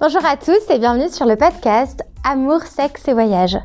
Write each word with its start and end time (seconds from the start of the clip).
Bonjour 0.00 0.24
à 0.24 0.36
tous 0.36 0.70
et 0.70 0.78
bienvenue 0.78 1.08
sur 1.08 1.26
le 1.26 1.34
podcast 1.34 2.04
Amour, 2.22 2.62
sexe 2.62 3.08
et 3.08 3.12
voyage. 3.12 3.58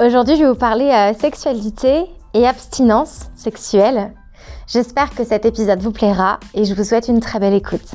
Aujourd'hui, 0.00 0.36
je 0.36 0.40
vais 0.40 0.48
vous 0.48 0.54
parler 0.54 0.86
euh, 0.86 1.12
sexualité 1.12 2.06
et 2.32 2.46
abstinence 2.48 3.26
sexuelle. 3.34 4.14
J'espère 4.66 5.14
que 5.14 5.22
cet 5.22 5.44
épisode 5.44 5.80
vous 5.80 5.92
plaira 5.92 6.40
et 6.54 6.64
je 6.64 6.72
vous 6.72 6.82
souhaite 6.82 7.08
une 7.08 7.20
très 7.20 7.40
belle 7.40 7.52
écoute. 7.52 7.94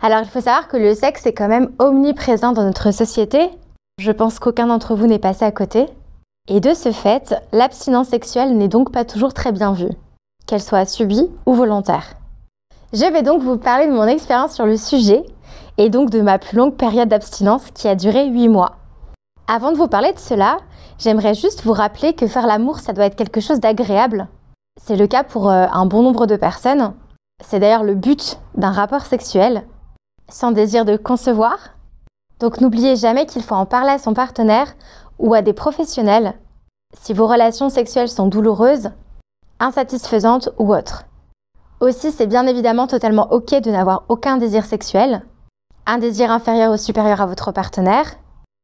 Alors, 0.00 0.20
il 0.20 0.28
faut 0.30 0.40
savoir 0.40 0.68
que 0.68 0.78
le 0.78 0.94
sexe 0.94 1.26
est 1.26 1.34
quand 1.34 1.48
même 1.48 1.70
omniprésent 1.78 2.52
dans 2.52 2.64
notre 2.64 2.92
société. 2.92 3.50
Je 3.98 4.10
pense 4.10 4.38
qu'aucun 4.38 4.68
d'entre 4.68 4.94
vous 4.94 5.06
n'est 5.06 5.18
passé 5.18 5.44
à 5.44 5.52
côté. 5.52 5.84
Et 6.48 6.60
de 6.60 6.72
ce 6.72 6.92
fait, 6.92 7.34
l'abstinence 7.52 8.08
sexuelle 8.08 8.56
n'est 8.56 8.68
donc 8.68 8.90
pas 8.90 9.04
toujours 9.04 9.34
très 9.34 9.52
bien 9.52 9.74
vue, 9.74 9.92
qu'elle 10.46 10.62
soit 10.62 10.86
subie 10.86 11.28
ou 11.44 11.52
volontaire. 11.52 12.14
Je 12.92 13.04
vais 13.12 13.22
donc 13.22 13.42
vous 13.42 13.58
parler 13.58 13.88
de 13.88 13.92
mon 13.92 14.06
expérience 14.06 14.54
sur 14.54 14.64
le 14.64 14.76
sujet 14.76 15.24
et 15.76 15.90
donc 15.90 16.10
de 16.10 16.20
ma 16.20 16.38
plus 16.38 16.56
longue 16.56 16.76
période 16.76 17.08
d'abstinence 17.08 17.72
qui 17.72 17.88
a 17.88 17.96
duré 17.96 18.28
8 18.28 18.48
mois. 18.48 18.76
Avant 19.48 19.72
de 19.72 19.76
vous 19.76 19.88
parler 19.88 20.12
de 20.12 20.18
cela, 20.20 20.58
j'aimerais 20.98 21.34
juste 21.34 21.64
vous 21.64 21.72
rappeler 21.72 22.14
que 22.14 22.28
faire 22.28 22.46
l'amour, 22.46 22.78
ça 22.78 22.92
doit 22.92 23.06
être 23.06 23.16
quelque 23.16 23.40
chose 23.40 23.58
d'agréable. 23.58 24.28
C'est 24.80 24.96
le 24.96 25.08
cas 25.08 25.24
pour 25.24 25.50
euh, 25.50 25.66
un 25.72 25.86
bon 25.86 26.02
nombre 26.02 26.26
de 26.26 26.36
personnes. 26.36 26.94
C'est 27.44 27.58
d'ailleurs 27.58 27.82
le 27.82 27.96
but 27.96 28.38
d'un 28.54 28.70
rapport 28.70 29.04
sexuel, 29.04 29.64
sans 30.28 30.52
désir 30.52 30.84
de 30.84 30.96
concevoir. 30.96 31.58
Donc 32.38 32.60
n'oubliez 32.60 32.94
jamais 32.94 33.26
qu'il 33.26 33.42
faut 33.42 33.54
en 33.56 33.66
parler 33.66 33.90
à 33.90 33.98
son 33.98 34.14
partenaire 34.14 34.74
ou 35.18 35.34
à 35.34 35.42
des 35.42 35.54
professionnels 35.54 36.34
si 36.96 37.12
vos 37.12 37.26
relations 37.26 37.68
sexuelles 37.68 38.08
sont 38.08 38.28
douloureuses, 38.28 38.90
insatisfaisantes 39.58 40.50
ou 40.58 40.72
autres. 40.72 41.05
Aussi, 41.80 42.10
c'est 42.10 42.26
bien 42.26 42.46
évidemment 42.46 42.86
totalement 42.86 43.30
OK 43.32 43.50
de 43.50 43.70
n'avoir 43.70 44.04
aucun 44.08 44.38
désir 44.38 44.64
sexuel, 44.64 45.22
un 45.84 45.98
désir 45.98 46.30
inférieur 46.30 46.72
ou 46.72 46.78
supérieur 46.78 47.20
à 47.20 47.26
votre 47.26 47.52
partenaire, 47.52 48.16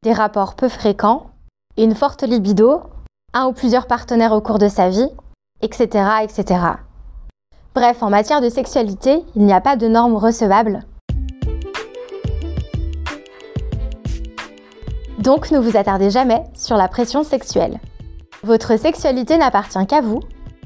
des 0.03 0.15
rapports 0.15 0.55
peu 0.55 0.71
fréquents, 0.71 1.27
une 1.77 1.95
forte 1.95 2.23
libido, 2.23 2.81
un 3.35 3.47
ou 3.47 3.53
plusieurs 3.53 3.87
partenaires 3.87 4.33
au 4.33 4.41
cours 4.41 4.59
de 4.59 4.69
sa 4.69 4.89
vie, 4.89 5.11
etc. 5.61 6.05
etc. 6.23 6.61
Bref, 7.75 8.03
en 8.03 8.09
matière 8.09 8.41
de 8.41 8.49
sexualité, 8.49 9.23
il 9.37 9.45
n'y 9.45 9.53
a 9.53 9.61
pas 9.61 9.77
de 9.77 9.89
normes 9.89 10.17
recevables. 10.17 10.83
Donc 15.19 15.51
ne 15.51 15.59
vous 15.59 15.77
attardez 15.77 16.09
jamais 16.09 16.43
sur 16.55 16.79
la 16.79 16.89
pression 16.89 17.25
sexuelle. 17.25 17.79
Votre 18.43 18.79
sexualité 18.79 19.37
n'appartient 19.37 19.87
qu'à 19.87 20.01
vous, 20.01 20.21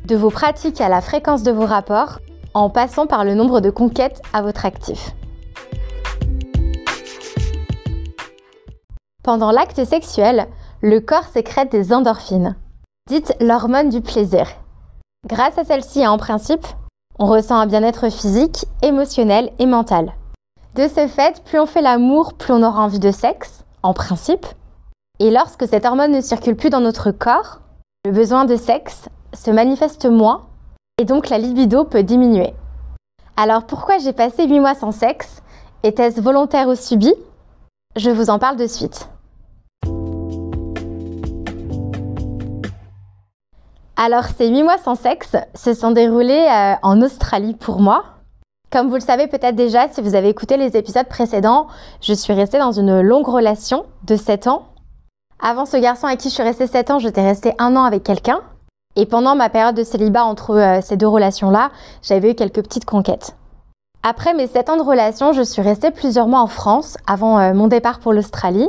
de 0.05 0.14
vos 0.14 0.30
pratiques 0.30 0.80
à 0.80 0.89
la 0.89 1.00
fréquence 1.00 1.42
de 1.42 1.50
vos 1.50 1.67
rapports, 1.67 2.20
en 2.56 2.70
passant 2.70 3.06
par 3.06 3.22
le 3.26 3.34
nombre 3.34 3.60
de 3.60 3.68
conquêtes 3.68 4.22
à 4.32 4.40
votre 4.40 4.64
actif. 4.64 5.14
Pendant 9.22 9.50
l'acte 9.50 9.84
sexuel, 9.84 10.46
le 10.80 11.00
corps 11.00 11.24
sécrète 11.24 11.70
des 11.70 11.92
endorphines, 11.92 12.56
dites 13.10 13.34
l'hormone 13.40 13.90
du 13.90 14.00
plaisir. 14.00 14.46
Grâce 15.27 15.58
à 15.58 15.64
celle-ci, 15.64 16.06
en 16.06 16.16
principe, 16.16 16.66
on 17.18 17.27
ressent 17.27 17.56
un 17.56 17.66
bien-être 17.66 18.10
physique, 18.10 18.64
émotionnel 18.80 19.52
et 19.58 19.66
mental. 19.66 20.14
De 20.77 20.88
ce 20.88 21.08
fait, 21.08 21.42
plus 21.44 21.60
on 21.60 21.66
fait 21.66 21.82
l'amour, 21.82 22.32
plus 22.34 22.54
on 22.54 22.62
aura 22.62 22.82
envie 22.82 23.00
de 23.00 23.10
sexe, 23.10 23.64
en 23.82 23.92
principe. 23.92 24.46
Et 25.18 25.30
lorsque 25.30 25.68
cette 25.68 25.84
hormone 25.84 26.12
ne 26.12 26.22
circule 26.22 26.56
plus 26.56 26.70
dans 26.70 26.80
notre 26.80 27.10
corps, 27.10 27.60
le 28.06 28.12
besoin 28.12 28.46
de 28.46 28.56
sexe 28.56 29.10
se 29.34 29.50
manifeste 29.50 30.06
moins 30.06 30.46
et 30.98 31.05
donc 31.05 31.28
la 31.28 31.36
libido 31.36 31.84
peut 31.84 32.02
diminuer. 32.02 32.55
Alors 33.36 33.64
pourquoi 33.64 33.98
j'ai 33.98 34.14
passé 34.14 34.47
8 34.47 34.61
mois 34.61 34.75
sans 34.75 34.92
sexe? 34.92 35.42
Était-ce 35.83 36.23
volontaire 36.23 36.68
ou 36.68 36.74
subi? 36.74 37.12
Je 37.96 38.11
vous 38.11 38.30
en 38.30 38.39
parle 38.39 38.57
de 38.57 38.67
suite. 38.67 39.08
Alors 43.96 44.24
ces 44.24 44.48
8 44.48 44.62
mois 44.62 44.79
sans 44.79 44.95
sexe 44.95 45.36
se 45.55 45.74
sont 45.74 45.90
déroulés 45.90 46.48
euh, 46.51 46.74
en 46.83 47.02
Australie 47.02 47.55
pour 47.55 47.80
moi. 47.80 48.05
Comme 48.70 48.89
vous 48.89 48.95
le 48.95 49.01
savez 49.01 49.27
peut-être 49.27 49.55
déjà, 49.55 49.89
si 49.89 50.01
vous 50.01 50.14
avez 50.14 50.30
écouté 50.30 50.57
les 50.57 50.78
épisodes 50.78 51.08
précédents, 51.08 51.67
je 52.01 52.14
suis 52.14 52.33
restée 52.33 52.58
dans 52.58 52.73
une 52.73 53.02
longue 53.02 53.28
relation 53.28 53.84
de 54.05 54.17
7 54.17 54.46
ans. 54.46 54.68
Avant 55.40 55.67
ce 55.67 55.77
garçon 55.77 56.07
avec 56.07 56.20
qui 56.20 56.30
je 56.30 56.34
suis 56.34 56.42
restée 56.42 56.67
7 56.67 56.90
ans, 56.90 56.98
j'étais 56.98 57.23
restée 57.23 57.52
un 57.58 57.77
an 57.77 57.84
avec 57.84 58.02
quelqu'un. 58.02 58.40
Et 58.96 59.05
pendant 59.05 59.36
ma 59.36 59.51
période 59.51 59.77
de 59.77 59.84
célibat 59.84 60.24
entre 60.24 60.57
euh, 60.57 60.80
ces 60.80 60.96
deux 60.96 61.07
relations-là, 61.07 61.70
j'avais 62.02 62.30
eu 62.30 62.34
quelques 62.34 62.62
petites 62.62 62.86
conquêtes. 62.86 63.36
Après 64.02 64.33
mes 64.33 64.46
7 64.46 64.70
ans 64.70 64.77
de 64.79 64.83
relation, 64.83 65.33
je 65.34 65.42
suis 65.42 65.61
restée 65.61 65.90
plusieurs 65.90 66.29
mois 66.29 66.40
en 66.40 66.46
France 66.46 66.96
avant 67.07 67.39
euh, 67.39 67.52
mon 67.52 67.67
départ 67.67 68.01
pour 68.01 68.14
l'Australie. 68.14 68.68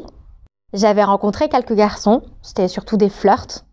J'avais 0.73 1.03
rencontré 1.03 1.47
quelques 1.47 1.75
garçons, 1.75 2.21
c'était 2.41 2.67
surtout 2.67 2.97
des 2.97 3.09
flirts. 3.09 3.63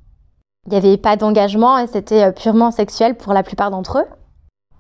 Il 0.66 0.70
n'y 0.70 0.76
avait 0.76 0.97
pas 0.97 1.16
d'engagement 1.16 1.76
et 1.78 1.88
c'était 1.88 2.22
euh, 2.22 2.31
purement 2.31 2.71
sexuel 2.71 3.16
pour 3.16 3.32
la 3.32 3.42
plupart 3.42 3.72
d'entre 3.72 3.98
eux. 3.98 4.06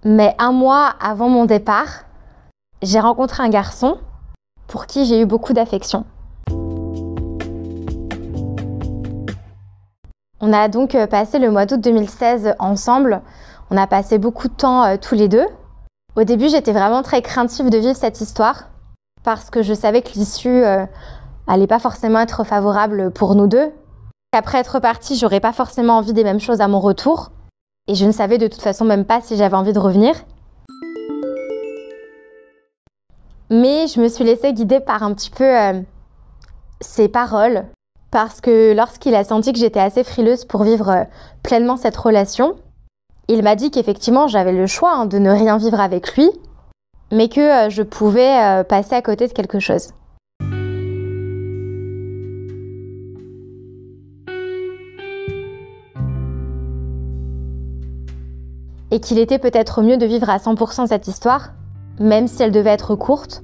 Mais 0.04 0.36
un 0.38 0.52
mois 0.52 0.92
avant 1.00 1.28
mon 1.28 1.44
départ, 1.44 2.04
j'ai 2.82 3.00
rencontré 3.00 3.42
un 3.42 3.48
garçon 3.48 3.98
pour 4.68 4.86
qui 4.86 5.06
j'ai 5.06 5.20
eu 5.20 5.26
beaucoup 5.26 5.54
d'affection. 5.54 6.04
On 10.46 10.52
a 10.52 10.68
donc 10.68 10.94
euh, 10.94 11.06
passé 11.06 11.38
le 11.38 11.50
mois 11.50 11.64
d'août 11.64 11.80
2016 11.80 12.56
ensemble. 12.58 13.22
On 13.70 13.78
a 13.78 13.86
passé 13.86 14.18
beaucoup 14.18 14.48
de 14.48 14.52
temps 14.52 14.84
euh, 14.84 14.96
tous 15.00 15.14
les 15.14 15.26
deux. 15.26 15.46
Au 16.16 16.24
début, 16.24 16.50
j'étais 16.50 16.72
vraiment 16.72 17.02
très 17.02 17.22
craintive 17.22 17.70
de 17.70 17.78
vivre 17.78 17.96
cette 17.96 18.20
histoire 18.20 18.68
parce 19.22 19.48
que 19.48 19.62
je 19.62 19.72
savais 19.72 20.02
que 20.02 20.12
l'issue 20.12 20.60
n'allait 20.60 21.62
euh, 21.62 21.66
pas 21.66 21.78
forcément 21.78 22.20
être 22.20 22.44
favorable 22.44 23.10
pour 23.10 23.34
nous 23.34 23.46
deux. 23.46 23.72
Après 24.36 24.58
être 24.58 24.80
partie, 24.80 25.16
j'aurais 25.16 25.40
pas 25.40 25.54
forcément 25.54 25.96
envie 25.96 26.12
des 26.12 26.24
mêmes 26.24 26.40
choses 26.40 26.60
à 26.60 26.68
mon 26.68 26.78
retour. 26.78 27.30
Et 27.88 27.94
je 27.94 28.04
ne 28.04 28.12
savais 28.12 28.36
de 28.36 28.46
toute 28.46 28.60
façon 28.60 28.84
même 28.84 29.06
pas 29.06 29.22
si 29.22 29.38
j'avais 29.38 29.56
envie 29.56 29.72
de 29.72 29.78
revenir. 29.78 30.14
Mais 33.48 33.86
je 33.86 33.98
me 33.98 34.08
suis 34.08 34.24
laissée 34.24 34.52
guider 34.52 34.80
par 34.80 35.04
un 35.04 35.14
petit 35.14 35.30
peu 35.30 35.82
ses 36.82 37.08
paroles, 37.08 37.64
parce 38.14 38.40
que 38.40 38.72
lorsqu'il 38.74 39.16
a 39.16 39.24
senti 39.24 39.52
que 39.52 39.58
j'étais 39.58 39.80
assez 39.80 40.04
frileuse 40.04 40.44
pour 40.44 40.62
vivre 40.62 40.88
euh, 40.88 41.02
pleinement 41.42 41.76
cette 41.76 41.96
relation, 41.96 42.54
il 43.26 43.42
m'a 43.42 43.56
dit 43.56 43.72
qu'effectivement 43.72 44.28
j'avais 44.28 44.52
le 44.52 44.68
choix 44.68 44.92
hein, 44.94 45.06
de 45.06 45.18
ne 45.18 45.30
rien 45.30 45.56
vivre 45.56 45.80
avec 45.80 46.14
lui, 46.14 46.30
mais 47.10 47.28
que 47.28 47.40
euh, 47.66 47.70
je 47.70 47.82
pouvais 47.82 48.40
euh, 48.40 48.62
passer 48.62 48.94
à 48.94 49.02
côté 49.02 49.26
de 49.26 49.32
quelque 49.32 49.58
chose. 49.58 49.88
Et 58.92 59.00
qu'il 59.00 59.18
était 59.18 59.40
peut-être 59.40 59.82
mieux 59.82 59.96
de 59.96 60.06
vivre 60.06 60.30
à 60.30 60.36
100% 60.36 60.86
cette 60.86 61.08
histoire, 61.08 61.48
même 61.98 62.28
si 62.28 62.44
elle 62.44 62.52
devait 62.52 62.70
être 62.70 62.94
courte, 62.94 63.42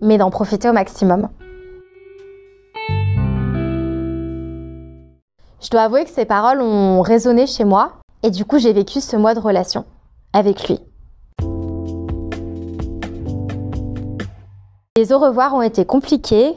mais 0.00 0.18
d'en 0.18 0.30
profiter 0.30 0.68
au 0.68 0.72
maximum. 0.72 1.30
Je 5.64 5.70
dois 5.70 5.84
avouer 5.84 6.04
que 6.04 6.10
ces 6.10 6.26
paroles 6.26 6.60
ont 6.60 7.00
résonné 7.00 7.46
chez 7.46 7.64
moi 7.64 7.92
et 8.22 8.30
du 8.30 8.44
coup 8.44 8.58
j'ai 8.58 8.74
vécu 8.74 9.00
ce 9.00 9.16
mois 9.16 9.32
de 9.32 9.40
relation 9.40 9.86
avec 10.34 10.68
lui. 10.68 10.78
Les 14.98 15.10
au 15.12 15.18
revoir 15.18 15.54
ont 15.54 15.62
été 15.62 15.86
compliqués. 15.86 16.54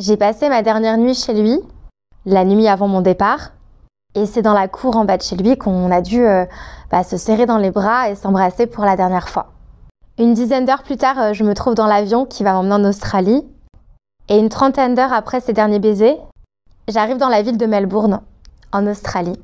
J'ai 0.00 0.16
passé 0.16 0.48
ma 0.48 0.62
dernière 0.62 0.98
nuit 0.98 1.14
chez 1.14 1.34
lui, 1.34 1.60
la 2.26 2.44
nuit 2.44 2.66
avant 2.66 2.88
mon 2.88 3.00
départ. 3.00 3.52
Et 4.16 4.26
c'est 4.26 4.42
dans 4.42 4.54
la 4.54 4.66
cour 4.66 4.96
en 4.96 5.04
bas 5.04 5.18
de 5.18 5.22
chez 5.22 5.36
lui 5.36 5.56
qu'on 5.56 5.92
a 5.92 6.00
dû 6.00 6.26
euh, 6.26 6.44
bah, 6.90 7.04
se 7.04 7.16
serrer 7.16 7.46
dans 7.46 7.58
les 7.58 7.70
bras 7.70 8.10
et 8.10 8.16
s'embrasser 8.16 8.66
pour 8.66 8.84
la 8.84 8.96
dernière 8.96 9.28
fois. 9.28 9.52
Une 10.18 10.34
dizaine 10.34 10.64
d'heures 10.64 10.82
plus 10.82 10.96
tard, 10.96 11.18
euh, 11.20 11.32
je 11.32 11.44
me 11.44 11.54
trouve 11.54 11.74
dans 11.74 11.86
l'avion 11.86 12.24
qui 12.24 12.42
va 12.42 12.54
m'emmener 12.54 12.74
en 12.74 12.84
Australie. 12.84 13.46
Et 14.28 14.36
une 14.36 14.48
trentaine 14.48 14.96
d'heures 14.96 15.12
après 15.12 15.40
ces 15.40 15.52
derniers 15.52 15.78
baisers, 15.78 16.18
j'arrive 16.88 17.18
dans 17.18 17.28
la 17.28 17.42
ville 17.42 17.58
de 17.58 17.66
Melbourne, 17.66 18.20
en 18.72 18.86
Australie. 18.86 19.38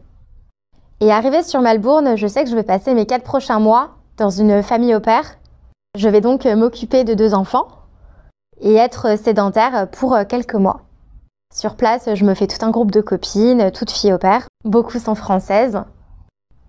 Et 1.01 1.13
arrivé 1.13 1.43
sur 1.43 1.61
Melbourne, 1.61 2.17
je 2.17 2.27
sais 2.27 2.45
que 2.45 2.51
je 2.51 2.57
vais 2.57 2.63
passer 2.63 2.95
mes 2.95 3.07
quatre 3.07 3.25
prochains 3.25 3.59
mois 3.59 3.91
dans 4.17 4.31
une 4.31 4.63
famille 4.63 4.95
au 4.95 5.01
pair. 5.01 5.37
Je 5.97 6.09
vais 6.09 6.21
donc 6.21 6.45
m'occuper 6.45 7.05
de 7.05 7.15
deux 7.15 7.35
enfants 7.35 7.69
et 8.61 8.75
être 8.75 9.19
sédentaire 9.19 9.89
pour 9.91 10.17
quelques 10.29 10.55
mois. 10.55 10.81
Sur 11.55 11.77
place, 11.77 12.09
je 12.15 12.25
me 12.25 12.35
fais 12.35 12.47
tout 12.47 12.65
un 12.65 12.71
groupe 12.71 12.91
de 12.91 13.01
copines, 13.01 13.71
toutes 13.71 13.91
filles 13.91 14.13
au 14.13 14.19
pair. 14.19 14.47
Beaucoup 14.65 14.99
sont 14.99 15.15
françaises. 15.15 15.83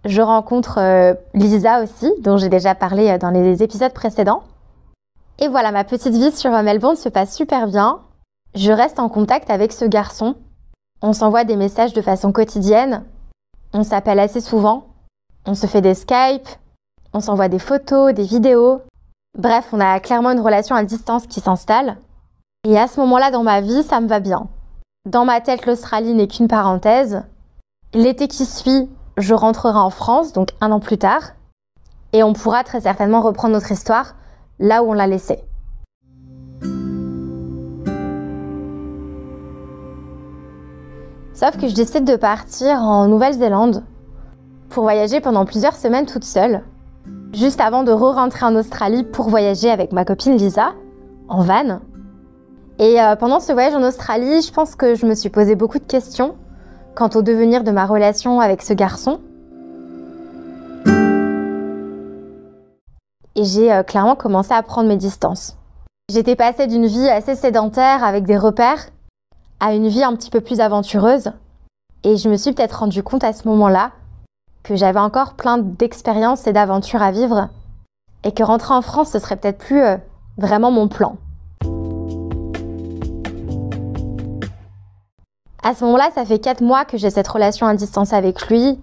Je 0.05 0.21
rencontre 0.21 0.77
euh, 0.79 1.15
Lisa 1.33 1.81
aussi, 1.81 2.13
dont 2.19 2.37
j'ai 2.37 2.49
déjà 2.49 2.75
parlé 2.75 3.17
dans 3.17 3.31
les 3.31 3.63
épisodes 3.63 3.93
précédents. 3.93 4.43
Et 5.39 5.47
voilà, 5.47 5.71
ma 5.71 5.83
petite 5.83 6.13
vie 6.13 6.31
sur 6.31 6.51
Melbourne 6.51 6.95
se 6.95 7.09
passe 7.09 7.35
super 7.35 7.67
bien. 7.67 7.99
Je 8.53 8.71
reste 8.71 8.99
en 8.99 9.09
contact 9.09 9.49
avec 9.49 9.73
ce 9.73 9.85
garçon 9.85 10.35
on 11.05 11.13
s'envoie 11.13 11.43
des 11.43 11.55
messages 11.55 11.93
de 11.93 12.01
façon 12.01 12.31
quotidienne, 12.31 13.03
on 13.73 13.83
s'appelle 13.83 14.19
assez 14.19 14.41
souvent, 14.41 14.87
on 15.45 15.53
se 15.53 15.67
fait 15.67 15.81
des 15.81 15.93
Skype, 15.93 16.49
on 17.13 17.19
s'envoie 17.19 17.47
des 17.47 17.59
photos, 17.59 18.11
des 18.11 18.23
vidéos. 18.23 18.81
Bref, 19.37 19.67
on 19.71 19.79
a 19.79 19.99
clairement 19.99 20.31
une 20.31 20.39
relation 20.39 20.75
à 20.75 20.83
distance 20.83 21.27
qui 21.27 21.41
s'installe. 21.41 21.97
Et 22.67 22.79
à 22.79 22.87
ce 22.87 22.99
moment-là 23.01 23.29
dans 23.29 23.43
ma 23.43 23.61
vie, 23.61 23.83
ça 23.83 24.01
me 24.01 24.07
va 24.07 24.19
bien. 24.19 24.47
Dans 25.07 25.25
ma 25.25 25.41
tête, 25.41 25.67
l'Australie 25.67 26.15
n'est 26.15 26.27
qu'une 26.27 26.47
parenthèse. 26.47 27.21
L'été 27.93 28.27
qui 28.27 28.47
suit, 28.47 28.89
je 29.17 29.35
rentrerai 29.35 29.77
en 29.77 29.91
France, 29.91 30.33
donc 30.33 30.49
un 30.59 30.71
an 30.71 30.79
plus 30.79 30.97
tard. 30.97 31.33
Et 32.13 32.23
on 32.23 32.33
pourra 32.33 32.63
très 32.63 32.81
certainement 32.81 33.21
reprendre 33.21 33.53
notre 33.53 33.71
histoire 33.71 34.15
là 34.57 34.83
où 34.83 34.89
on 34.89 34.93
l'a 34.93 35.05
laissée. 35.05 35.43
Sauf 41.35 41.57
que 41.57 41.67
je 41.67 41.75
décide 41.75 42.05
de 42.05 42.15
partir 42.15 42.77
en 42.81 43.09
Nouvelle-Zélande 43.09 43.83
pour 44.69 44.83
voyager 44.83 45.19
pendant 45.19 45.43
plusieurs 45.43 45.75
semaines 45.75 46.05
toute 46.05 46.23
seule, 46.23 46.63
juste 47.33 47.59
avant 47.59 47.83
de 47.83 47.91
re-rentrer 47.91 48.45
en 48.45 48.55
Australie 48.55 49.03
pour 49.03 49.27
voyager 49.27 49.69
avec 49.69 49.91
ma 49.91 50.05
copine 50.05 50.37
Lisa, 50.37 50.71
en 51.27 51.41
van. 51.41 51.81
Et 52.79 53.01
euh, 53.01 53.17
pendant 53.17 53.41
ce 53.41 53.51
voyage 53.51 53.75
en 53.75 53.83
Australie, 53.83 54.43
je 54.43 54.53
pense 54.53 54.75
que 54.75 54.95
je 54.95 55.05
me 55.05 55.13
suis 55.13 55.27
posé 55.27 55.55
beaucoup 55.55 55.77
de 55.77 55.83
questions 55.83 56.35
quant 56.95 57.09
au 57.13 57.21
devenir 57.21 57.65
de 57.65 57.71
ma 57.71 57.85
relation 57.85 58.39
avec 58.39 58.61
ce 58.61 58.73
garçon. 58.73 59.19
Et 63.35 63.43
j'ai 63.43 63.73
euh, 63.73 63.83
clairement 63.83 64.15
commencé 64.15 64.53
à 64.53 64.63
prendre 64.63 64.87
mes 64.87 64.95
distances. 64.95 65.57
J'étais 66.09 66.37
passée 66.37 66.67
d'une 66.67 66.85
vie 66.85 67.09
assez 67.09 67.35
sédentaire 67.35 68.05
avec 68.05 68.23
des 68.23 68.37
repères 68.37 68.85
à 69.59 69.73
une 69.73 69.87
vie 69.87 70.03
un 70.03 70.15
petit 70.15 70.29
peu 70.29 70.41
plus 70.41 70.59
aventureuse. 70.59 71.31
Et 72.03 72.17
je 72.17 72.29
me 72.29 72.37
suis 72.37 72.53
peut-être 72.53 72.79
rendu 72.79 73.03
compte 73.03 73.23
à 73.23 73.33
ce 73.33 73.47
moment-là 73.47 73.91
que 74.63 74.75
j'avais 74.75 74.99
encore 74.99 75.33
plein 75.33 75.57
d'expériences 75.57 76.47
et 76.47 76.53
d'aventures 76.53 77.01
à 77.01 77.11
vivre 77.11 77.49
et 78.23 78.31
que 78.31 78.43
rentrer 78.43 78.73
en 78.73 78.81
France, 78.81 79.11
ce 79.11 79.19
serait 79.19 79.35
peut-être 79.35 79.59
plus 79.59 79.81
euh, 79.81 79.97
vraiment 80.37 80.71
mon 80.71 80.87
plan. 80.87 81.17
À 85.63 85.73
ce 85.73 85.83
moment-là, 85.85 86.09
ça 86.13 86.25
fait 86.25 86.39
4 86.39 86.61
mois 86.61 86.85
que 86.85 86.97
j'ai 86.97 87.09
cette 87.09 87.27
relation 87.27 87.67
à 87.67 87.75
distance 87.75 88.13
avec 88.13 88.47
lui. 88.49 88.79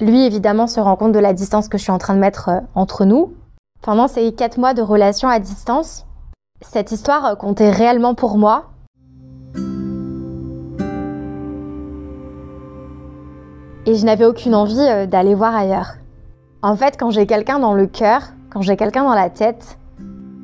Lui, 0.00 0.24
évidemment, 0.24 0.66
se 0.66 0.80
rend 0.80 0.96
compte 0.96 1.12
de 1.12 1.18
la 1.18 1.32
distance 1.32 1.68
que 1.68 1.78
je 1.78 1.82
suis 1.84 1.92
en 1.92 1.98
train 1.98 2.14
de 2.14 2.18
mettre 2.18 2.48
euh, 2.48 2.60
entre 2.74 3.04
nous. 3.04 3.34
Pendant 3.82 4.08
ces 4.08 4.32
4 4.32 4.58
mois 4.58 4.74
de 4.74 4.82
relation 4.82 5.28
à 5.28 5.38
distance, 5.38 6.04
cette 6.60 6.92
histoire 6.92 7.24
euh, 7.24 7.34
comptait 7.34 7.70
réellement 7.70 8.14
pour 8.14 8.38
moi 8.38 8.70
et 13.88 13.94
je 13.94 14.04
n'avais 14.04 14.26
aucune 14.26 14.54
envie 14.54 14.78
euh, 14.78 15.06
d'aller 15.06 15.34
voir 15.34 15.56
ailleurs. 15.56 15.94
En 16.62 16.76
fait, 16.76 16.98
quand 17.00 17.08
j'ai 17.08 17.26
quelqu'un 17.26 17.58
dans 17.58 17.72
le 17.72 17.86
cœur, 17.86 18.20
quand 18.50 18.60
j'ai 18.60 18.76
quelqu'un 18.76 19.02
dans 19.02 19.14
la 19.14 19.30
tête, 19.30 19.78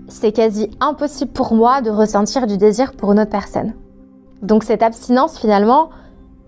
c'est 0.09 0.33
quasi 0.33 0.71
impossible 0.81 1.31
pour 1.31 1.53
moi 1.53 1.83
de 1.83 1.91
ressentir 1.91 2.47
du 2.47 2.57
désir 2.57 2.93
pour 2.93 3.13
une 3.13 3.21
autre 3.21 3.31
personne. 3.31 3.75
Donc 4.41 4.65
cette 4.65 4.83
abstinence, 4.83 5.39
finalement, 5.39 5.91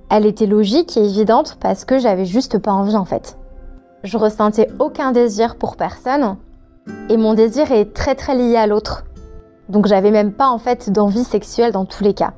elle 0.09 0.25
était 0.25 0.47
logique 0.47 0.97
et 0.97 1.05
évidente 1.05 1.59
parce 1.61 1.85
que 1.85 1.99
j'avais 1.99 2.25
juste 2.25 2.59
pas 2.59 2.73
envie 2.73 2.97
en 2.97 3.05
fait. 3.05 3.37
Je 4.03 4.17
ressentais 4.17 4.69
aucun 4.79 5.13
désir 5.13 5.57
pour 5.57 5.77
personne 5.77 6.37
et 7.11 7.19
mon 7.19 7.35
désir 7.35 7.73
est 7.73 7.93
très 7.93 8.15
très 8.15 8.35
lié 8.35 8.57
à 8.57 8.67
l'autre. 8.67 9.05
Donc 9.69 9.87
j'avais 9.87 10.13
même 10.13 10.33
pas 10.33 10.49
en 10.49 10.59
fait 10.59 10.89
d'envie 10.89 11.25
sexuelle 11.25 11.73
dans 11.73 11.85
tous 11.85 12.05
les 12.05 12.15
cas. 12.15 12.33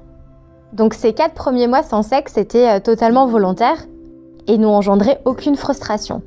Donc 0.72 0.94
ces 0.94 1.12
quatre 1.12 1.34
premiers 1.34 1.68
mois 1.68 1.84
sans 1.84 2.02
sexe 2.02 2.36
étaient 2.36 2.68
euh, 2.68 2.80
totalement 2.80 3.26
volontaires 3.26 3.86
et 4.48 4.58
n'ont 4.58 4.74
engendré 4.74 5.18
aucune 5.24 5.56
frustration. 5.56 6.22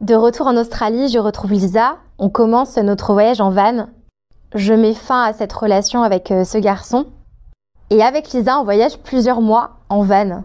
De 0.00 0.14
retour 0.14 0.46
en 0.46 0.56
Australie, 0.56 1.08
je 1.08 1.18
retrouve 1.18 1.52
Lisa. 1.52 1.98
On 2.18 2.28
commence 2.28 2.76
notre 2.76 3.12
voyage 3.12 3.40
en 3.40 3.50
van. 3.50 3.86
Je 4.54 4.74
mets 4.74 4.94
fin 4.94 5.22
à 5.22 5.32
cette 5.32 5.52
relation 5.52 6.02
avec 6.02 6.30
euh, 6.30 6.44
ce 6.44 6.58
garçon. 6.58 7.06
Et 7.90 8.02
avec 8.02 8.32
Lisa, 8.32 8.58
on 8.58 8.64
voyage 8.64 8.98
plusieurs 8.98 9.40
mois 9.40 9.76
en 9.88 10.02
van. 10.02 10.42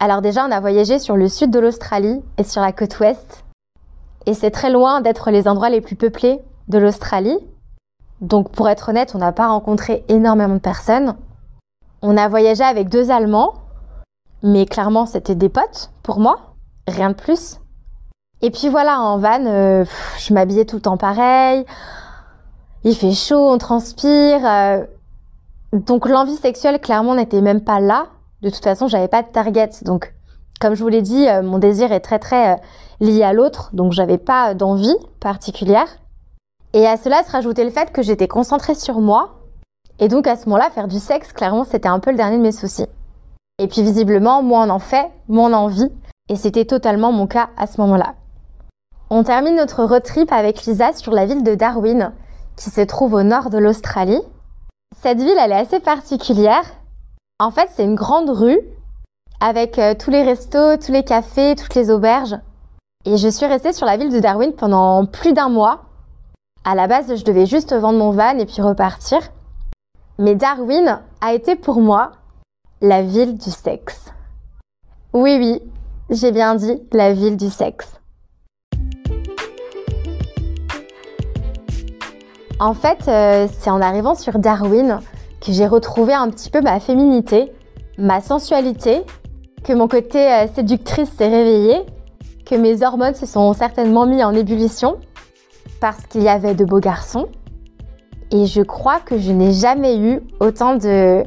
Alors 0.00 0.20
déjà, 0.20 0.46
on 0.46 0.50
a 0.50 0.60
voyagé 0.60 0.98
sur 0.98 1.16
le 1.16 1.28
sud 1.28 1.50
de 1.50 1.58
l'Australie 1.58 2.20
et 2.36 2.44
sur 2.44 2.60
la 2.60 2.72
côte 2.72 2.98
ouest. 3.00 3.44
Et 4.26 4.34
c'est 4.34 4.50
très 4.50 4.70
loin 4.70 5.00
d'être 5.00 5.30
les 5.30 5.48
endroits 5.48 5.70
les 5.70 5.80
plus 5.80 5.96
peuplés 5.96 6.40
de 6.68 6.78
l'Australie. 6.78 7.38
Donc 8.20 8.50
pour 8.50 8.68
être 8.68 8.90
honnête, 8.90 9.14
on 9.14 9.18
n'a 9.18 9.32
pas 9.32 9.48
rencontré 9.48 10.04
énormément 10.08 10.54
de 10.54 10.60
personnes. 10.60 11.16
On 12.02 12.16
a 12.16 12.28
voyagé 12.28 12.64
avec 12.64 12.88
deux 12.88 13.10
Allemands, 13.10 13.54
mais 14.42 14.64
clairement 14.64 15.04
c'était 15.04 15.34
des 15.34 15.50
potes 15.50 15.90
pour 16.02 16.18
moi, 16.18 16.54
rien 16.88 17.10
de 17.10 17.14
plus. 17.14 17.58
Et 18.40 18.50
puis 18.50 18.70
voilà, 18.70 19.00
en 19.00 19.18
van, 19.18 19.44
euh, 19.44 19.84
je 20.18 20.32
m'habillais 20.32 20.64
tout 20.64 20.76
le 20.76 20.82
temps 20.82 20.96
pareil. 20.96 21.66
Il 22.84 22.96
fait 22.96 23.12
chaud, 23.12 23.50
on 23.50 23.58
transpire. 23.58 24.40
Euh, 24.46 24.84
donc 25.74 26.08
l'envie 26.08 26.36
sexuelle 26.36 26.80
clairement 26.80 27.14
n'était 27.14 27.42
même 27.42 27.60
pas 27.60 27.80
là. 27.80 28.06
De 28.40 28.48
toute 28.48 28.64
façon, 28.64 28.88
j'avais 28.88 29.08
pas 29.08 29.22
de 29.22 29.28
target. 29.28 29.68
Donc, 29.82 30.14
comme 30.58 30.74
je 30.74 30.82
vous 30.82 30.88
l'ai 30.88 31.02
dit, 31.02 31.28
euh, 31.28 31.42
mon 31.42 31.58
désir 31.58 31.92
est 31.92 32.00
très 32.00 32.18
très 32.18 32.58
lié 33.00 33.22
à 33.22 33.34
l'autre, 33.34 33.68
donc 33.74 33.92
j'avais 33.92 34.16
pas 34.16 34.54
d'envie 34.54 34.96
particulière. 35.20 35.88
Et 36.72 36.86
à 36.86 36.96
cela 36.96 37.22
se 37.24 37.30
rajoutait 37.30 37.64
le 37.64 37.70
fait 37.70 37.92
que 37.92 38.00
j'étais 38.00 38.28
concentrée 38.28 38.74
sur 38.74 39.00
moi 39.00 39.39
et 40.00 40.08
donc 40.08 40.26
à 40.26 40.34
ce 40.34 40.46
moment-là, 40.46 40.70
faire 40.70 40.88
du 40.88 40.98
sexe, 40.98 41.32
clairement, 41.32 41.64
c'était 41.64 41.88
un 41.88 42.00
peu 42.00 42.10
le 42.10 42.16
dernier 42.16 42.38
de 42.38 42.42
mes 42.42 42.52
soucis. 42.52 42.86
Et 43.58 43.68
puis 43.68 43.82
visiblement, 43.82 44.42
moins 44.42 44.66
on 44.66 44.70
en 44.70 44.78
fait, 44.78 45.10
moins 45.28 45.50
on 45.50 45.54
a 45.54 45.58
envie. 45.58 45.92
Et 46.30 46.36
c'était 46.36 46.64
totalement 46.64 47.12
mon 47.12 47.26
cas 47.26 47.50
à 47.58 47.66
ce 47.66 47.80
moment-là. 47.82 48.14
On 49.10 49.22
termine 49.24 49.56
notre 49.56 49.84
road 49.84 50.02
trip 50.02 50.32
avec 50.32 50.64
Lisa 50.64 50.94
sur 50.94 51.12
la 51.12 51.26
ville 51.26 51.42
de 51.42 51.54
Darwin, 51.54 52.12
qui 52.56 52.70
se 52.70 52.80
trouve 52.80 53.14
au 53.14 53.22
nord 53.22 53.50
de 53.50 53.58
l'Australie. 53.58 54.22
Cette 55.02 55.18
ville, 55.18 55.36
elle 55.38 55.52
est 55.52 55.56
assez 55.56 55.80
particulière. 55.80 56.64
En 57.38 57.50
fait, 57.50 57.68
c'est 57.74 57.84
une 57.84 57.94
grande 57.94 58.30
rue 58.30 58.60
avec 59.40 59.78
euh, 59.78 59.94
tous 59.94 60.10
les 60.10 60.22
restos, 60.22 60.76
tous 60.76 60.92
les 60.92 61.02
cafés, 61.02 61.56
toutes 61.56 61.74
les 61.74 61.90
auberges. 61.90 62.36
Et 63.04 63.16
je 63.16 63.28
suis 63.28 63.46
restée 63.46 63.72
sur 63.72 63.86
la 63.86 63.96
ville 63.96 64.12
de 64.12 64.20
Darwin 64.20 64.52
pendant 64.52 65.04
plus 65.04 65.32
d'un 65.32 65.48
mois. 65.48 65.84
À 66.64 66.74
la 66.74 66.86
base, 66.86 67.14
je 67.16 67.24
devais 67.24 67.46
juste 67.46 67.74
vendre 67.74 67.98
mon 67.98 68.12
van 68.12 68.38
et 68.38 68.46
puis 68.46 68.62
repartir. 68.62 69.20
Mais 70.22 70.34
Darwin 70.34 71.00
a 71.22 71.32
été 71.32 71.56
pour 71.56 71.80
moi 71.80 72.12
la 72.82 73.00
ville 73.00 73.38
du 73.38 73.48
sexe. 73.50 74.12
Oui, 75.14 75.38
oui, 75.40 75.62
j'ai 76.10 76.30
bien 76.30 76.56
dit 76.56 76.78
la 76.92 77.14
ville 77.14 77.38
du 77.38 77.48
sexe. 77.48 77.98
En 82.58 82.74
fait, 82.74 83.08
euh, 83.08 83.48
c'est 83.50 83.70
en 83.70 83.80
arrivant 83.80 84.14
sur 84.14 84.38
Darwin 84.38 85.00
que 85.40 85.52
j'ai 85.52 85.66
retrouvé 85.66 86.12
un 86.12 86.28
petit 86.28 86.50
peu 86.50 86.60
ma 86.60 86.80
féminité, 86.80 87.50
ma 87.96 88.20
sensualité, 88.20 89.00
que 89.64 89.72
mon 89.72 89.88
côté 89.88 90.18
euh, 90.18 90.46
séductrice 90.54 91.10
s'est 91.16 91.28
réveillé, 91.28 91.80
que 92.44 92.56
mes 92.56 92.82
hormones 92.82 93.14
se 93.14 93.24
sont 93.24 93.54
certainement 93.54 94.04
mis 94.04 94.22
en 94.22 94.34
ébullition 94.34 94.98
parce 95.80 96.04
qu'il 96.04 96.22
y 96.22 96.28
avait 96.28 96.54
de 96.54 96.66
beaux 96.66 96.78
garçons, 96.78 97.30
et 98.32 98.46
je 98.46 98.62
crois 98.62 99.00
que 99.00 99.18
je 99.18 99.32
n'ai 99.32 99.52
jamais 99.52 99.98
eu 99.98 100.20
autant 100.38 100.76
de 100.76 101.24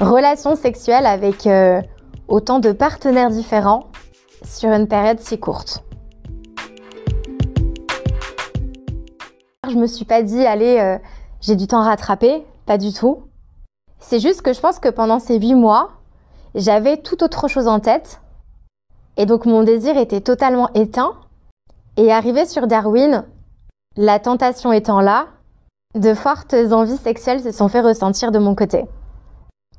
relations 0.00 0.56
sexuelles 0.56 1.06
avec 1.06 1.46
euh, 1.46 1.80
autant 2.28 2.58
de 2.58 2.72
partenaires 2.72 3.30
différents 3.30 3.88
sur 4.44 4.70
une 4.70 4.88
période 4.88 5.20
si 5.20 5.38
courte. 5.38 5.84
Je 9.68 9.76
me 9.76 9.86
suis 9.86 10.04
pas 10.04 10.22
dit, 10.22 10.46
allez, 10.46 10.78
euh, 10.78 10.98
j'ai 11.40 11.56
du 11.56 11.66
temps 11.66 11.80
à 11.80 11.84
rattraper, 11.84 12.44
pas 12.66 12.78
du 12.78 12.92
tout. 12.92 13.24
C'est 13.98 14.20
juste 14.20 14.42
que 14.42 14.52
je 14.52 14.60
pense 14.60 14.78
que 14.78 14.88
pendant 14.88 15.18
ces 15.18 15.38
huit 15.38 15.54
mois, 15.54 15.90
j'avais 16.54 16.96
tout 16.96 17.22
autre 17.24 17.48
chose 17.48 17.66
en 17.66 17.80
tête. 17.80 18.20
Et 19.16 19.26
donc 19.26 19.44
mon 19.44 19.62
désir 19.62 19.96
était 19.96 20.20
totalement 20.20 20.70
éteint. 20.74 21.14
Et 21.96 22.12
arrivé 22.12 22.46
sur 22.46 22.66
Darwin, 22.66 23.24
la 23.96 24.18
tentation 24.18 24.72
étant 24.72 25.00
là, 25.00 25.28
de 25.96 26.14
fortes 26.14 26.54
envies 26.54 26.98
sexuelles 26.98 27.42
se 27.42 27.52
sont 27.52 27.68
fait 27.68 27.80
ressentir 27.80 28.30
de 28.30 28.38
mon 28.38 28.54
côté. 28.54 28.84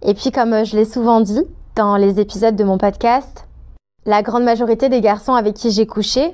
Et 0.02 0.14
puis 0.14 0.32
comme 0.32 0.66
je 0.66 0.76
l'ai 0.76 0.86
souvent 0.86 1.22
dit 1.22 1.44
dans 1.76 1.96
les 1.96 2.20
épisodes 2.20 2.56
de 2.56 2.64
mon 2.64 2.78
podcast, 2.78 3.48
la 4.06 4.24
grande 4.24 4.44
majorité 4.44 4.90
des 4.90 5.02
garçons 5.02 5.36
avec 5.36 5.54
qui 5.54 5.70
j'ai 5.70 5.86
couché, 5.86 6.34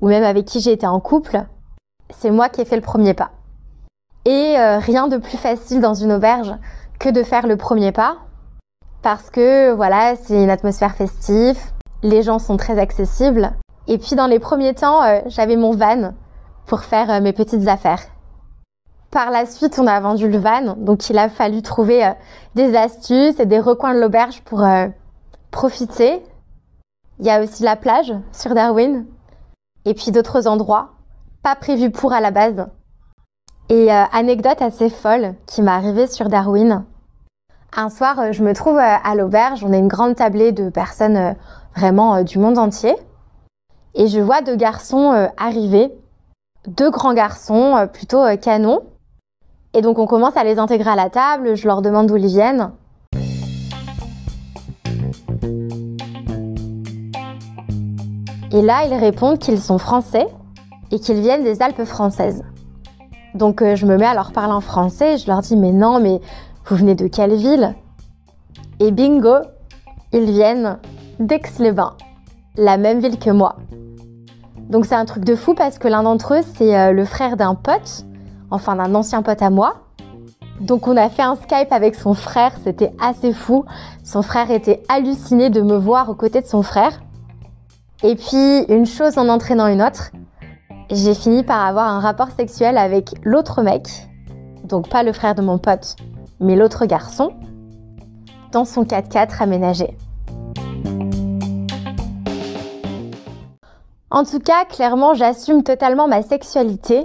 ou 0.00 0.08
même 0.08 0.24
avec 0.24 0.44
qui 0.44 0.60
j'ai 0.60 0.72
été 0.72 0.86
en 0.86 1.00
couple, 1.00 1.42
c'est 2.10 2.30
moi 2.30 2.48
qui 2.48 2.60
ai 2.60 2.64
fait 2.64 2.76
le 2.76 2.82
premier 2.82 3.14
pas. 3.14 3.30
Et 4.24 4.56
euh, 4.58 4.78
rien 4.78 5.08
de 5.08 5.16
plus 5.16 5.36
facile 5.36 5.80
dans 5.80 5.94
une 5.94 6.12
auberge 6.12 6.54
que 6.98 7.08
de 7.08 7.22
faire 7.22 7.46
le 7.46 7.56
premier 7.56 7.92
pas, 7.92 8.18
parce 9.02 9.30
que 9.30 9.72
voilà, 9.72 10.14
c'est 10.16 10.42
une 10.42 10.50
atmosphère 10.50 10.94
festive, 10.94 11.58
les 12.02 12.22
gens 12.22 12.38
sont 12.38 12.56
très 12.56 12.78
accessibles, 12.78 13.52
et 13.88 13.98
puis 13.98 14.16
dans 14.16 14.26
les 14.26 14.38
premiers 14.38 14.74
temps, 14.74 15.02
euh, 15.02 15.20
j'avais 15.26 15.56
mon 15.56 15.72
van 15.72 16.14
pour 16.66 16.80
faire 16.80 17.10
euh, 17.10 17.20
mes 17.20 17.32
petites 17.32 17.66
affaires. 17.68 18.02
Par 19.14 19.30
la 19.30 19.46
suite, 19.46 19.78
on 19.78 19.86
a 19.86 20.00
vendu 20.00 20.28
le 20.28 20.38
van, 20.38 20.74
donc 20.76 21.08
il 21.08 21.16
a 21.18 21.28
fallu 21.28 21.62
trouver 21.62 22.04
euh, 22.04 22.10
des 22.56 22.74
astuces 22.74 23.38
et 23.38 23.46
des 23.46 23.60
recoins 23.60 23.94
de 23.94 24.00
l'auberge 24.00 24.42
pour 24.42 24.64
euh, 24.64 24.88
profiter. 25.52 26.20
Il 27.20 27.24
y 27.24 27.30
a 27.30 27.40
aussi 27.40 27.62
la 27.62 27.76
plage 27.76 28.12
sur 28.32 28.54
Darwin. 28.54 29.06
et 29.84 29.94
puis 29.94 30.10
d'autres 30.10 30.48
endroits, 30.48 30.94
pas 31.44 31.54
prévus 31.54 31.92
pour 31.92 32.12
à 32.12 32.20
la 32.20 32.32
base. 32.32 32.66
Et 33.68 33.92
euh, 33.92 34.02
anecdote 34.10 34.60
assez 34.60 34.90
folle 34.90 35.36
qui 35.46 35.62
m'est 35.62 35.70
arrivée 35.70 36.08
sur 36.08 36.28
Darwin. 36.28 36.84
Un 37.76 37.90
soir, 37.90 38.32
je 38.32 38.42
me 38.42 38.52
trouve 38.52 38.78
à 38.78 39.14
l'auberge, 39.14 39.62
on 39.62 39.72
a 39.72 39.76
une 39.76 39.86
grande 39.86 40.16
tablée 40.16 40.50
de 40.50 40.70
personnes 40.70 41.36
vraiment 41.76 42.24
du 42.24 42.40
monde 42.40 42.58
entier. 42.58 42.96
Et 43.94 44.08
je 44.08 44.18
vois 44.18 44.42
deux 44.42 44.56
garçons 44.56 45.28
arriver, 45.36 45.92
deux 46.66 46.90
grands 46.90 47.14
garçons 47.14 47.88
plutôt 47.92 48.24
canons. 48.38 48.82
Et 49.74 49.82
donc 49.82 49.98
on 49.98 50.06
commence 50.06 50.36
à 50.36 50.44
les 50.44 50.58
intégrer 50.58 50.90
à 50.90 50.96
la 50.96 51.10
table, 51.10 51.56
je 51.56 51.66
leur 51.66 51.82
demande 51.82 52.06
d'où 52.06 52.16
ils 52.16 52.26
viennent. 52.26 52.70
Et 58.52 58.62
là, 58.62 58.84
ils 58.86 58.94
répondent 58.94 59.38
qu'ils 59.38 59.60
sont 59.60 59.78
français 59.78 60.28
et 60.92 61.00
qu'ils 61.00 61.20
viennent 61.20 61.42
des 61.42 61.60
Alpes 61.60 61.82
françaises. 61.82 62.44
Donc 63.34 63.62
euh, 63.62 63.74
je 63.74 63.84
me 63.84 63.96
mets 63.96 64.06
à 64.06 64.14
leur 64.14 64.30
parler 64.30 64.52
en 64.52 64.60
français 64.60 65.18
je 65.18 65.26
leur 65.26 65.40
dis 65.40 65.56
mais 65.56 65.72
non, 65.72 65.98
mais 65.98 66.20
vous 66.66 66.76
venez 66.76 66.94
de 66.94 67.08
quelle 67.08 67.34
ville? 67.34 67.74
Et 68.78 68.92
bingo, 68.92 69.38
ils 70.12 70.30
viennent 70.30 70.78
d'Aix-les-Bains, 71.18 71.96
la 72.56 72.76
même 72.76 73.00
ville 73.00 73.18
que 73.18 73.30
moi. 73.30 73.56
Donc 74.70 74.86
c'est 74.86 74.94
un 74.94 75.04
truc 75.04 75.24
de 75.24 75.34
fou 75.34 75.54
parce 75.54 75.78
que 75.78 75.88
l'un 75.88 76.04
d'entre 76.04 76.34
eux, 76.34 76.42
c'est 76.56 76.78
euh, 76.78 76.92
le 76.92 77.04
frère 77.04 77.36
d'un 77.36 77.56
pote, 77.56 78.04
enfin 78.50 78.76
d'un 78.76 78.94
ancien 78.94 79.22
pote 79.22 79.42
à 79.42 79.50
moi. 79.50 79.76
Donc 80.60 80.86
on 80.86 80.96
a 80.96 81.08
fait 81.08 81.22
un 81.22 81.36
Skype 81.36 81.72
avec 81.72 81.94
son 81.94 82.14
frère, 82.14 82.52
c'était 82.62 82.92
assez 83.00 83.32
fou. 83.32 83.64
Son 84.04 84.22
frère 84.22 84.50
était 84.50 84.82
halluciné 84.88 85.50
de 85.50 85.60
me 85.62 85.76
voir 85.76 86.08
aux 86.10 86.14
côtés 86.14 86.40
de 86.40 86.46
son 86.46 86.62
frère. 86.62 87.00
Et 88.02 88.14
puis 88.16 88.64
une 88.68 88.86
chose 88.86 89.18
en 89.18 89.28
entraînant 89.28 89.66
une 89.66 89.82
autre, 89.82 90.10
j'ai 90.90 91.14
fini 91.14 91.42
par 91.42 91.64
avoir 91.64 91.88
un 91.88 92.00
rapport 92.00 92.30
sexuel 92.30 92.76
avec 92.76 93.14
l'autre 93.24 93.62
mec, 93.62 93.88
donc 94.64 94.88
pas 94.88 95.02
le 95.02 95.12
frère 95.12 95.34
de 95.34 95.42
mon 95.42 95.58
pote, 95.58 95.96
mais 96.40 96.56
l'autre 96.56 96.84
garçon, 96.84 97.32
dans 98.52 98.64
son 98.64 98.84
4x4 98.84 99.42
aménagé. 99.42 99.96
En 104.10 104.24
tout 104.24 104.38
cas, 104.38 104.64
clairement, 104.66 105.14
j'assume 105.14 105.62
totalement 105.64 106.06
ma 106.06 106.22
sexualité, 106.22 107.04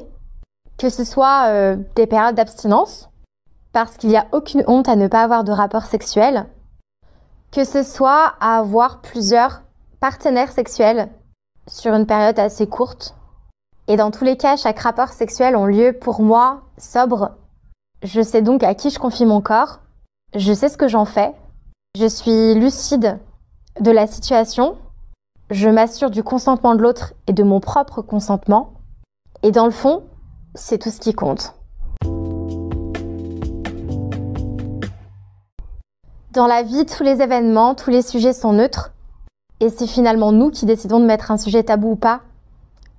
que 0.79 0.89
ce 0.89 1.03
soit 1.03 1.49
euh, 1.49 1.77
des 1.95 2.07
périodes 2.07 2.35
d'abstinence, 2.35 3.09
parce 3.73 3.97
qu'il 3.97 4.09
n'y 4.09 4.17
a 4.17 4.27
aucune 4.31 4.63
honte 4.65 4.89
à 4.89 4.95
ne 4.95 5.07
pas 5.07 5.21
avoir 5.21 5.43
de 5.43 5.51
rapport 5.51 5.83
sexuel, 5.83 6.47
que 7.51 7.63
ce 7.63 7.83
soit 7.83 8.33
à 8.39 8.57
avoir 8.57 9.01
plusieurs 9.01 9.61
partenaires 9.99 10.51
sexuels 10.51 11.09
sur 11.67 11.93
une 11.93 12.07
période 12.07 12.39
assez 12.39 12.65
courte, 12.65 13.13
et 13.89 13.97
dans 13.97 14.11
tous 14.11 14.23
les 14.23 14.37
cas, 14.37 14.55
chaque 14.55 14.79
rapport 14.79 15.09
sexuel 15.09 15.55
ont 15.55 15.65
lieu 15.65 15.93
pour 15.93 16.21
moi 16.21 16.61
sobre. 16.77 17.31
Je 18.03 18.21
sais 18.21 18.43
donc 18.43 18.63
à 18.63 18.75
qui 18.75 18.91
je 18.91 18.99
confie 18.99 19.25
mon 19.25 19.41
corps. 19.41 19.79
Je 20.35 20.53
sais 20.53 20.69
ce 20.69 20.77
que 20.77 20.87
j'en 20.87 21.05
fais. 21.05 21.33
Je 21.97 22.05
suis 22.05 22.53
lucide 22.53 23.17
de 23.79 23.89
la 23.89 24.05
situation. 24.05 24.77
Je 25.49 25.69
m'assure 25.69 26.11
du 26.11 26.21
consentement 26.21 26.75
de 26.75 26.83
l'autre 26.83 27.13
et 27.25 27.33
de 27.33 27.41
mon 27.41 27.59
propre 27.59 28.03
consentement. 28.03 28.73
Et 29.41 29.49
dans 29.49 29.65
le 29.65 29.71
fond, 29.71 30.03
c'est 30.55 30.77
tout 30.77 30.89
ce 30.89 30.99
qui 30.99 31.13
compte. 31.13 31.55
Dans 36.31 36.47
la 36.47 36.63
vie, 36.63 36.85
tous 36.85 37.03
les 37.03 37.21
événements, 37.21 37.75
tous 37.75 37.89
les 37.89 38.01
sujets 38.01 38.33
sont 38.33 38.53
neutres. 38.53 38.93
Et 39.59 39.69
c'est 39.69 39.87
finalement 39.87 40.31
nous 40.31 40.51
qui 40.51 40.65
décidons 40.65 40.99
de 40.99 41.05
mettre 41.05 41.31
un 41.31 41.37
sujet 41.37 41.63
tabou 41.63 41.91
ou 41.91 41.95
pas 41.95 42.21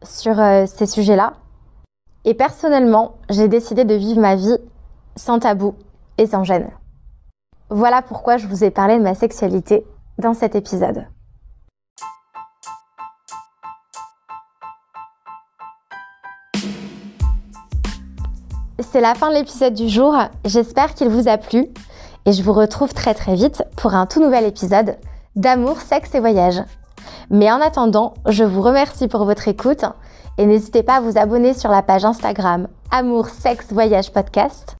sur 0.03 0.39
euh, 0.39 0.67
ces 0.67 0.87
sujets-là. 0.87 1.35
Et 2.25 2.35
personnellement, 2.35 3.17
j'ai 3.31 3.49
décidé 3.49 3.85
de 3.85 3.95
vivre 3.95 4.21
ma 4.21 4.35
vie 4.35 4.59
sans 5.17 5.39
tabou 5.39 5.75
et 6.19 6.27
sans 6.27 6.45
gêne. 6.45 6.71
Voilà 7.71 8.03
pourquoi 8.03 8.37
je 8.37 8.47
vous 8.47 8.65
ai 8.65 8.71
parlé 8.71 8.99
de 8.99 9.03
ma 9.03 9.15
sexualité 9.15 9.87
dans 10.19 10.35
cet 10.35 10.55
épisode. 10.55 11.07
C'est 18.83 19.01
la 19.01 19.15
fin 19.15 19.31
de 19.31 19.35
l'épisode 19.35 19.75
du 19.75 19.89
jour, 19.89 20.17
j'espère 20.45 20.95
qu'il 20.95 21.09
vous 21.09 21.29
a 21.29 21.37
plu. 21.37 21.67
Et 22.27 22.33
je 22.33 22.43
vous 22.43 22.53
retrouve 22.53 22.93
très 22.93 23.15
très 23.15 23.35
vite 23.35 23.63
pour 23.77 23.95
un 23.95 24.07
tout 24.07 24.21
nouvel 24.21 24.45
épisode 24.45 24.97
d'amour, 25.37 25.81
sexe 25.81 26.15
et 26.15 26.21
voyage. 26.21 26.63
Mais 27.31 27.51
en 27.51 27.61
attendant, 27.61 28.15
je 28.27 28.45
vous 28.45 28.63
remercie 28.63 29.09
pour 29.09 29.25
votre 29.25 29.49
écoute. 29.49 29.85
Et 30.39 30.47
n'hésitez 30.47 30.83
pas 30.83 30.97
à 30.97 31.01
vous 31.01 31.19
abonner 31.19 31.55
sur 31.55 31.71
la 31.71 31.83
page 31.83 32.05
Instagram 32.05 32.69
Amour, 32.91 33.29
Sexe, 33.29 33.73
Voyage 33.73 34.13
Podcast 34.13 34.80